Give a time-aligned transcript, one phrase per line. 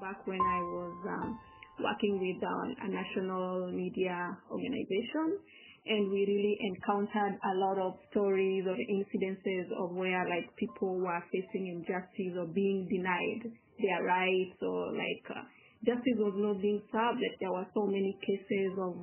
[0.00, 1.38] back when I was um,
[1.82, 5.38] working with uh, a national media organization
[5.86, 11.22] and we really encountered a lot of stories or incidences of where like people were
[11.32, 15.42] facing injustice or being denied their rights or like uh,
[15.86, 17.22] justice was not being served.
[17.40, 18.94] There were so many cases of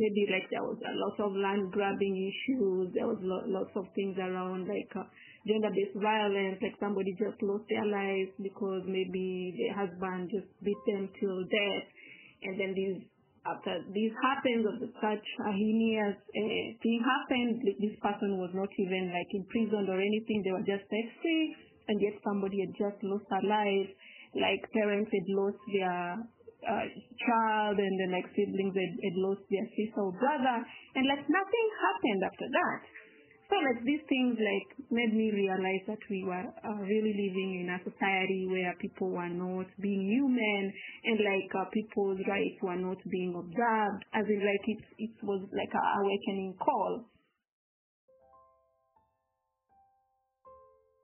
[0.00, 2.96] maybe like there was a lot of land grabbing issues.
[2.96, 5.04] There was lo- lots of things around like uh,
[5.44, 6.56] gender-based violence.
[6.64, 11.86] Like somebody just lost their lives because maybe their husband just beat them till death,
[12.48, 13.04] and then these
[13.46, 19.08] after this happens or such a heinous uh, thing happened, this person was not even
[19.08, 20.44] like imprisoned or anything.
[20.44, 21.08] They were just set
[21.88, 23.90] and yet somebody had just lost their life.
[24.36, 26.22] Like parents had lost their
[26.66, 26.86] uh,
[27.20, 30.58] child, and then like siblings had, had lost their sister or brother,
[30.96, 32.80] and like nothing happened after that.
[33.50, 37.74] So like these things like made me realize that we were uh, really living in
[37.74, 43.02] a society where people were not being human and like uh, people's rights were not
[43.10, 44.00] being observed.
[44.14, 47.10] As in like it it was like a awakening call.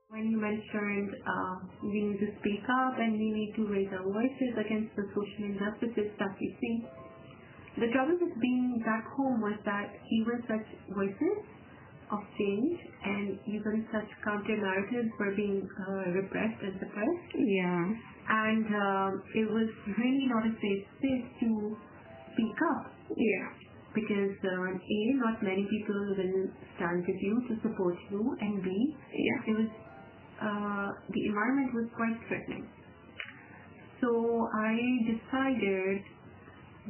[0.09, 4.07] When you mentioned uh, we need to speak up and we need to raise our
[4.07, 6.75] voices against the social injustices that we see,
[7.75, 10.63] the trouble with being back home was that even such
[10.95, 11.43] voices
[12.09, 17.29] of change and even such counter narratives were being uh, repressed and suppressed.
[17.35, 17.83] Yeah.
[18.31, 21.75] And um, it was really not a safe space to
[22.31, 22.95] speak up.
[23.11, 23.47] Yeah.
[23.95, 28.69] Because uh, A, not many people will stand with you to support you, and B,
[28.69, 29.49] Yeah.
[29.49, 29.66] it was
[31.37, 32.65] environment was quite threatening.
[34.01, 34.73] So I
[35.05, 36.01] decided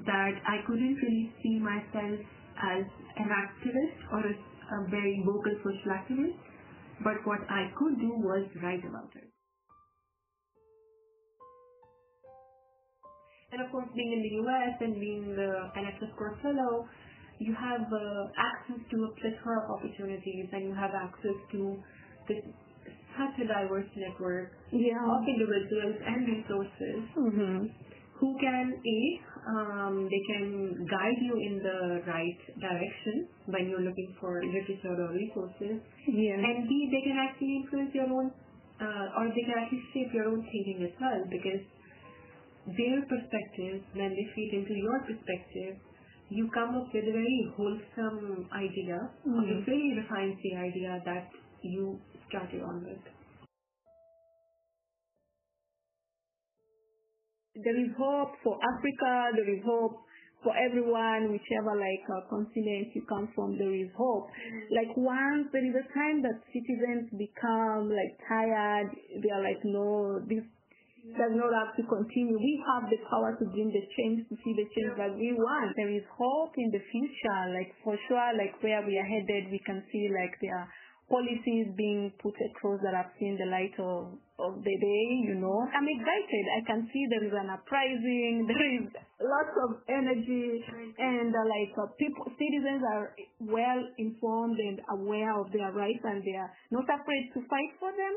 [0.05, 2.19] that I couldn't really see myself
[2.57, 2.83] as
[3.17, 6.39] an activist or a, a very vocal social activist,
[7.03, 9.27] but what I could do was write about it.
[13.51, 16.87] And of course, being in the US and being the, an Atlas Corps fellow,
[17.39, 21.77] you have uh, access to a plethora of opportunities and you have access to
[22.27, 22.43] this,
[23.19, 25.01] such a diverse network Yeah.
[25.13, 27.57] of individuals and resources Mm-hmm.
[28.19, 28.99] who can a
[29.53, 30.45] um, they can
[30.91, 36.35] guide you in the right direction when you're looking for literature or resources Yeah.
[36.47, 38.31] and b they can actually influence your own
[38.81, 41.63] uh, or they can actually shape your own thinking as well because
[42.77, 45.77] their perspective when they feed into your perspective
[46.29, 49.47] you come up with a very wholesome idea Mhm.
[49.53, 51.29] it really refines the idea that
[51.63, 53.03] you started on with
[57.63, 59.97] there is hope for Africa, there is hope
[60.43, 64.29] for everyone, whichever like uh, continent you come from, there is hope.
[64.69, 70.21] Like once there is a time that citizens become like tired, they are like, no,
[70.29, 70.45] this
[71.17, 72.37] does not have to continue.
[72.37, 75.73] We have the power to bring the change, to see the change that we want.
[75.73, 79.59] There is hope in the future, like for sure, like where we are headed, we
[79.65, 80.69] can see like there are
[81.07, 84.11] policies being put across that have seen the light of,
[84.43, 85.63] of the day, you know.
[85.71, 86.43] I'm excited.
[86.59, 88.85] I can see there is an uprising, there is
[89.23, 90.59] lots of energy,
[90.99, 96.23] and uh, like uh, people, citizens are well informed and aware of their rights and
[96.27, 98.13] they are not afraid to fight for them.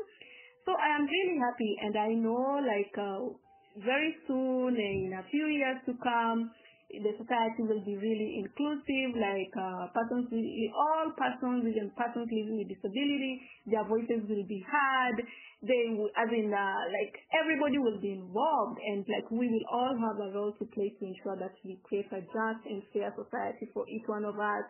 [0.67, 3.33] So I am really happy and I know like uh,
[3.79, 6.51] very soon, in a few years to come,
[6.99, 12.59] the society will be really inclusive, like uh, persons, with, all persons and persons living
[12.59, 13.39] with disability,
[13.71, 15.17] their voices will be heard.
[15.63, 19.93] They will, as in, uh, like everybody will be involved, and like we will all
[19.93, 23.69] have a role to play to ensure that we create a just and fair society
[23.71, 24.65] for each one of us,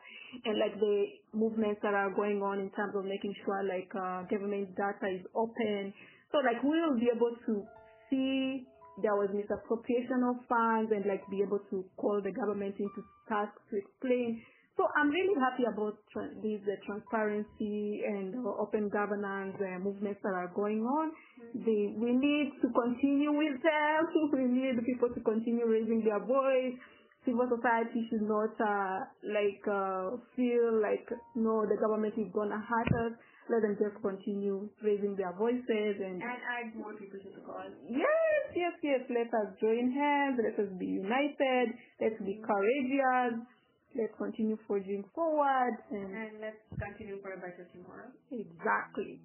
[0.45, 0.97] and like the
[1.33, 5.23] movements that are going on in terms of making sure like uh, government data is
[5.33, 5.95] open,
[6.29, 7.63] so like we will be able to
[8.11, 8.67] see
[9.01, 13.53] there was misappropriation of funds and like be able to call the government into task
[13.69, 14.41] to explain.
[14.77, 20.21] So I'm really happy about tra- these uh, transparency and uh, open governance uh, movements
[20.23, 21.11] that are going on.
[21.53, 23.99] They, we need to continue with them.
[24.33, 26.79] we need people to continue raising their voice.
[27.25, 32.91] Civil society should not uh, like uh, feel like no, the government is gonna hurt
[33.05, 33.13] us.
[33.49, 37.73] Let them just continue raising their voices and and add more people to the cause
[37.85, 39.01] Yes, yes, yes.
[39.09, 40.41] Let us join hands.
[40.41, 41.77] Let us be united.
[42.01, 43.45] Let's be courageous.
[43.93, 45.77] Let's continue forging forward.
[45.91, 49.21] And and let's continue for a better tomorrow exactly.